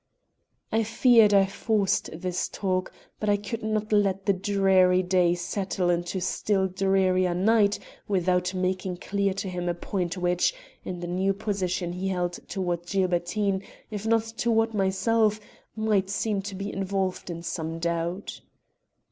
I 0.71 0.81
feared 0.81 1.31
I 1.31 1.45
forced 1.45 2.09
this 2.11 2.49
talk, 2.49 2.91
but 3.19 3.29
I 3.29 3.37
could 3.37 3.61
not 3.61 3.91
let 3.91 4.25
the 4.25 4.33
dreary 4.33 5.03
day 5.03 5.35
settle 5.35 5.91
into 5.91 6.19
still 6.19 6.67
drearier 6.67 7.35
night 7.35 7.77
without 8.07 8.55
making 8.55 8.97
clear 8.97 9.35
to 9.35 9.47
him 9.47 9.69
a 9.69 9.75
point 9.75 10.17
which, 10.17 10.55
in 10.83 11.01
the 11.01 11.07
new 11.07 11.33
position 11.35 11.93
he 11.93 12.07
held 12.07 12.33
toward 12.49 12.87
Gilbertine 12.87 13.61
if 13.91 14.07
not 14.07 14.23
toward 14.23 14.73
myself, 14.73 15.39
might 15.75 16.09
seem 16.09 16.41
to 16.41 16.55
be 16.55 16.73
involved 16.73 17.29
in 17.29 17.43
some 17.43 17.77
doubt. 17.77 18.41